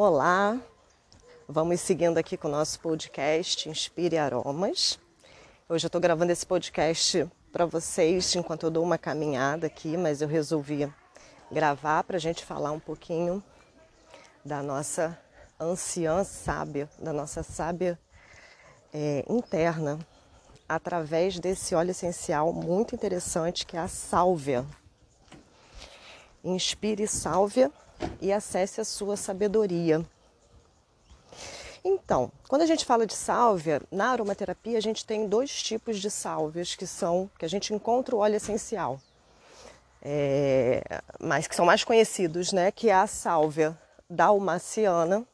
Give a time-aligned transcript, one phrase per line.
[0.00, 0.56] Olá,
[1.48, 4.96] vamos seguindo aqui com o nosso podcast Inspire Aromas.
[5.68, 10.22] Hoje eu estou gravando esse podcast para vocês enquanto eu dou uma caminhada aqui, mas
[10.22, 10.88] eu resolvi
[11.50, 13.42] gravar para a gente falar um pouquinho
[14.44, 15.18] da nossa
[15.58, 17.98] anciã sábia, da nossa sábia
[18.94, 19.98] é, interna,
[20.68, 24.64] através desse óleo essencial muito interessante que é a sálvia.
[26.44, 27.72] Inspire sálvia
[28.20, 30.04] e acesse a sua sabedoria.
[31.84, 36.10] Então, quando a gente fala de sálvia, na aromaterapia a gente tem dois tipos de
[36.10, 39.00] sálvias que são que a gente encontra o óleo essencial,
[40.02, 40.82] é,
[41.20, 42.70] mas que são mais conhecidos, né?
[42.70, 45.26] Que é a sálvia dalmaciana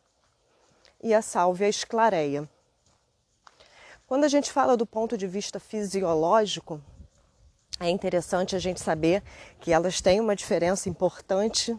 [1.03, 2.49] e a sálvia esclareia.
[4.07, 6.81] Quando a gente fala do ponto de vista fisiológico,
[7.81, 9.23] é interessante a gente saber
[9.61, 11.77] que elas têm uma diferença importante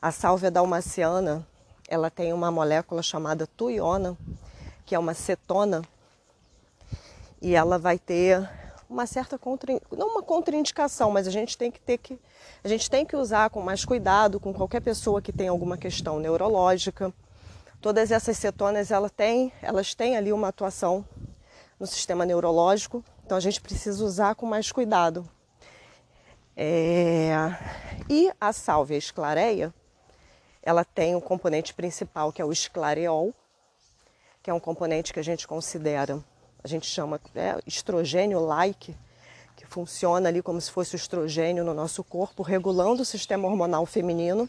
[0.00, 1.46] a sálvia dalmaciana,
[1.88, 4.16] ela tem uma molécula chamada tuiona,
[4.86, 5.82] que é uma cetona,
[7.42, 8.48] e ela vai ter
[8.88, 12.18] uma certa contra, não uma contraindicação, mas a gente tem que ter que
[12.62, 16.18] a gente tem que usar com mais cuidado com qualquer pessoa que tem alguma questão
[16.18, 17.12] neurológica.
[17.80, 21.04] Todas essas cetonas ela tem, elas têm ali uma atuação
[21.78, 25.26] no sistema neurológico, então a gente precisa usar com mais cuidado.
[26.54, 27.30] É...
[28.08, 29.72] E a sálvia esclareia,
[30.62, 33.34] ela tem um componente principal que é o esclareol,
[34.42, 36.22] que é um componente que a gente considera,
[36.62, 38.96] a gente chama é, estrogênio-like,
[39.56, 43.84] que funciona ali como se fosse o estrogênio no nosso corpo, regulando o sistema hormonal
[43.86, 44.48] feminino.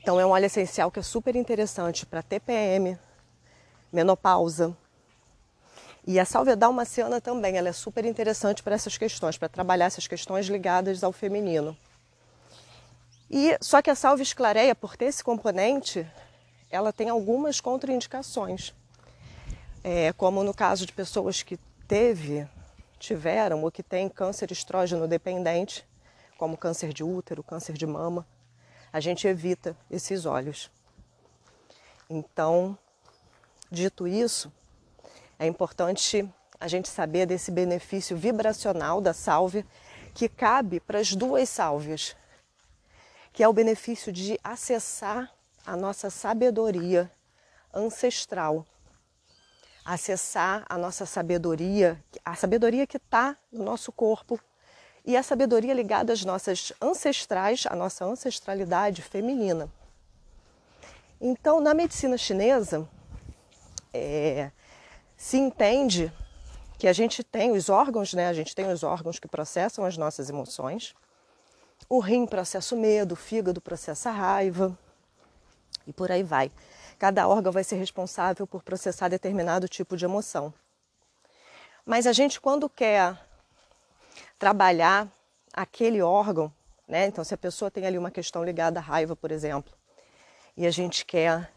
[0.00, 2.98] Então é um óleo essencial que é super interessante para TPM,
[3.92, 4.76] menopausa.
[6.04, 10.08] E a sálvia dalmaciana também, ela é super interessante para essas questões, para trabalhar essas
[10.08, 11.76] questões ligadas ao feminino.
[13.34, 16.06] E só que a salva esclareia, por ter esse componente,
[16.70, 18.74] ela tem algumas contraindicações.
[19.82, 21.56] É, como no caso de pessoas que
[21.88, 22.46] teve,
[22.98, 25.82] tiveram ou que têm câncer estrógeno dependente,
[26.36, 28.26] como câncer de útero, câncer de mama,
[28.92, 30.70] a gente evita esses óleos.
[32.10, 32.76] Então,
[33.70, 34.52] dito isso,
[35.38, 36.28] é importante
[36.60, 39.64] a gente saber desse benefício vibracional da sálvia
[40.12, 42.14] que cabe para as duas sálvias,
[43.32, 45.32] que é o benefício de acessar
[45.66, 47.10] a nossa sabedoria
[47.72, 48.66] ancestral,
[49.84, 54.38] acessar a nossa sabedoria, a sabedoria que está no nosso corpo
[55.04, 59.68] e a sabedoria ligada às nossas ancestrais, à nossa ancestralidade feminina.
[61.20, 62.88] Então, na medicina chinesa,
[63.94, 64.50] é,
[65.16, 66.12] se entende
[66.78, 68.28] que a gente tem os órgãos, né?
[68.28, 70.94] A gente tem os órgãos que processam as nossas emoções
[71.94, 74.78] o rim processa o medo, o fígado processa a raiva
[75.86, 76.50] e por aí vai.
[76.98, 80.54] Cada órgão vai ser responsável por processar determinado tipo de emoção.
[81.84, 83.20] Mas a gente, quando quer
[84.38, 85.06] trabalhar
[85.52, 86.50] aquele órgão,
[86.88, 87.08] né?
[87.08, 89.74] Então, se a pessoa tem ali uma questão ligada à raiva, por exemplo,
[90.56, 91.52] e a gente quer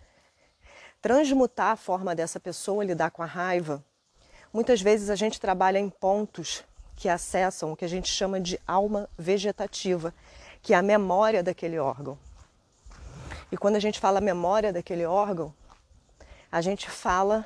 [1.01, 3.81] transmutar a forma dessa pessoa lidar com a raiva,
[4.51, 6.61] muitas vezes a gente trabalha em pontos
[6.95, 10.13] que acessam o que a gente chama de alma vegetativa,
[10.61, 12.17] que é a memória daquele órgão.
[13.51, 15.53] E quando a gente fala memória daquele órgão,
[16.51, 17.45] a gente fala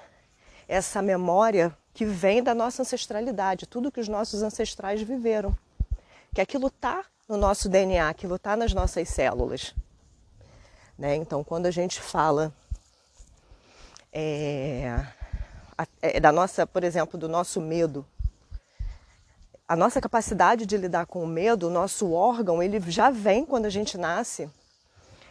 [0.68, 5.56] essa memória que vem da nossa ancestralidade, tudo que os nossos ancestrais viveram.
[6.34, 9.74] Que aquilo está no nosso DNA, aquilo está nas nossas células.
[10.98, 11.16] Né?
[11.16, 12.54] Então, quando a gente fala
[14.14, 15.06] é,
[16.02, 18.06] é, da nossa, por exemplo, do nosso medo,
[19.70, 23.68] a nossa capacidade de lidar com o medo, o nosso órgão, ele já vem quando
[23.68, 24.50] a gente nasce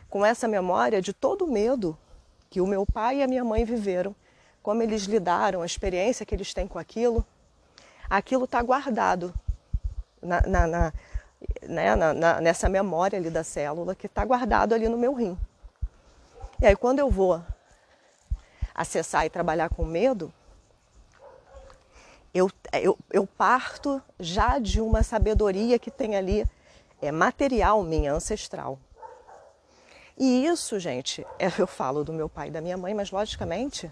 [0.09, 1.99] com essa memória de todo o medo
[2.49, 4.15] que o meu pai e a minha mãe viveram,
[4.63, 7.27] como eles lidaram, a experiência que eles têm com aquilo.
[8.09, 9.35] Aquilo está guardado
[10.23, 10.93] na, na, na,
[11.63, 11.97] né,
[12.41, 15.37] nessa memória ali da célula, que está guardado ali no meu rim.
[16.61, 17.43] E aí, quando eu vou
[18.73, 20.33] acessar e trabalhar com medo,
[22.73, 26.45] eu, eu, eu parto já de uma sabedoria que tem ali,
[27.01, 28.79] é material minha, ancestral.
[30.17, 33.91] E isso, gente, é, eu falo do meu pai e da minha mãe, mas logicamente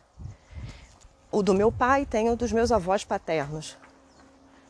[1.31, 3.77] o do meu pai tem o dos meus avós paternos,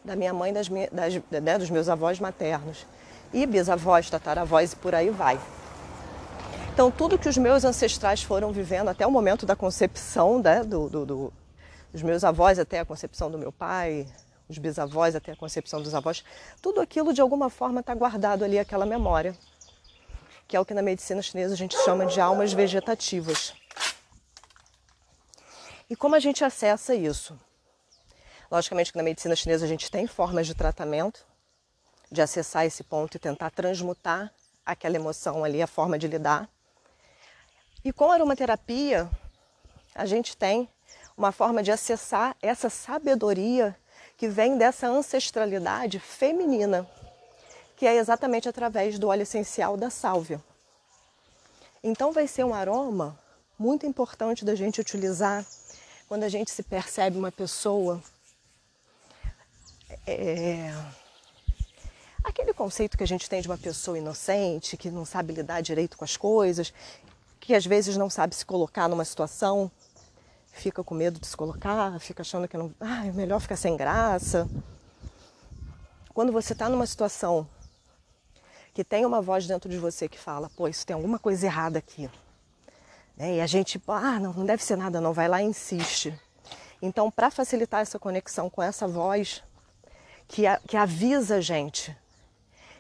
[0.05, 2.87] da minha mãe, das, das né, dos meus avós maternos,
[3.33, 5.41] e bisavós, tataravós e por aí vai.
[6.73, 10.89] Então, tudo que os meus ancestrais foram vivendo até o momento da concepção né, do,
[10.91, 11.33] do, do
[11.93, 14.07] os meus avós até a concepção do meu pai,
[14.49, 16.25] os bisavós até a concepção dos avós,
[16.63, 19.37] tudo aquilo de alguma forma está guardado ali, aquela memória.
[20.49, 23.53] que é o que na medicina chinesa a gente chama de almas vegetativas.
[25.91, 27.39] E como a gente acessa isso?
[28.49, 31.27] Logicamente que na medicina chinesa a gente tem formas de tratamento,
[32.11, 34.33] de acessar esse ponto e tentar transmutar
[34.65, 36.49] aquela emoção ali, a forma de lidar.
[37.85, 39.11] E com aromaterapia,
[39.95, 40.69] a gente tem
[41.17, 43.77] uma forma de acessar essa sabedoria
[44.17, 46.89] que vem dessa ancestralidade feminina,
[47.77, 50.43] que é exatamente através do óleo essencial da sálvia.
[51.83, 53.19] Então vai ser um aroma
[53.59, 55.45] muito importante da gente utilizar
[56.09, 58.03] quando a gente se percebe uma pessoa
[60.07, 60.73] é,
[62.23, 65.97] aquele conceito que a gente tem de uma pessoa inocente, que não sabe lidar direito
[65.97, 66.73] com as coisas,
[67.41, 69.71] que às vezes não sabe se colocar numa situação,
[70.57, 73.77] fica com medo de se colocar, fica achando que não, ah, é melhor ficar sem
[73.77, 74.49] graça.
[76.13, 77.47] Quando você está numa situação
[78.73, 81.79] que tem uma voz dentro de você que fala, pô, isso tem alguma coisa errada
[81.79, 82.11] aqui.
[83.17, 83.37] Né?
[83.37, 86.19] E a gente, ah, não, não deve ser nada, não, vai lá e insiste.
[86.81, 89.43] Então, para facilitar essa conexão com essa voz,
[90.27, 91.97] que, a, que avisa a gente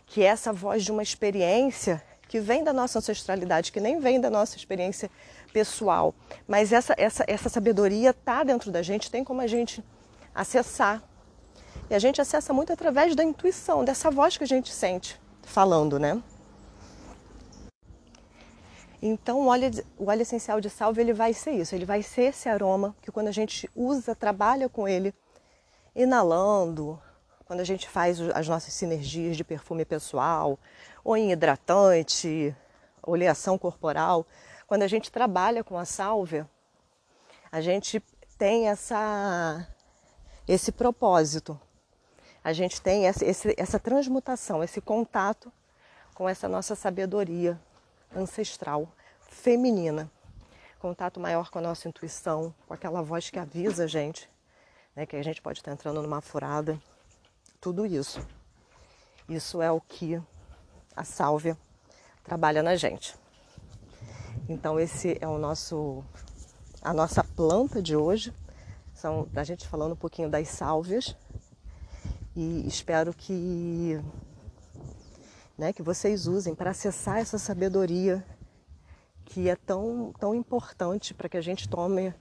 [0.06, 4.20] que é essa voz de uma experiência que vem da nossa ancestralidade, que nem vem
[4.20, 5.11] da nossa experiência
[5.52, 6.14] pessoal,
[6.46, 9.82] mas essa, essa, essa sabedoria está dentro da gente, tem como a gente
[10.34, 11.02] acessar.
[11.88, 15.99] E a gente acessa muito através da intuição, dessa voz que a gente sente falando,
[15.99, 16.20] né?
[19.00, 22.22] Então o óleo, o óleo essencial de salve ele vai ser isso, ele vai ser
[22.22, 25.14] esse aroma que quando a gente usa, trabalha com ele,
[25.94, 27.00] inalando,
[27.44, 30.58] quando a gente faz as nossas sinergias de perfume pessoal,
[31.06, 32.53] ou em hidratante,
[33.00, 34.26] oleação corporal,
[34.67, 36.50] quando a gente trabalha com a sálvia,
[37.53, 38.03] a gente
[38.37, 39.64] tem essa,
[40.49, 41.58] esse propósito,
[42.43, 45.53] a gente tem essa, esse, essa transmutação, esse contato
[46.12, 47.56] com essa nossa sabedoria
[48.12, 48.88] ancestral,
[49.29, 50.11] feminina.
[50.81, 54.29] Contato maior com a nossa intuição, com aquela voz que avisa a gente,
[54.97, 56.76] né, que a gente pode estar entrando numa furada
[57.61, 58.26] tudo isso.
[59.29, 60.20] Isso é o que
[60.96, 61.56] a sálvia
[62.25, 63.14] trabalha na gente.
[64.48, 66.02] Então esse é o nosso
[66.81, 68.32] a nossa planta de hoje.
[68.94, 71.14] São a gente falando um pouquinho das sálvias
[72.34, 74.00] e espero que
[75.58, 78.25] né, que vocês usem para acessar essa sabedoria
[79.25, 82.14] que é tão, tão importante para que a gente tome,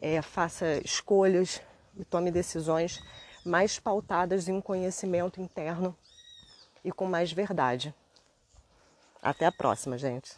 [0.00, 1.62] é, faça escolhas
[1.96, 3.00] e tome decisões
[3.44, 5.96] mais pautadas em um conhecimento interno
[6.84, 7.94] e com mais verdade.
[9.22, 10.36] Até a próxima, gente.